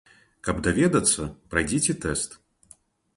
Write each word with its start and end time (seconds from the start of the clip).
Каб 0.47 0.61
даведацца, 0.67 1.27
прайдзіце 1.51 1.95
тэст. 2.07 2.35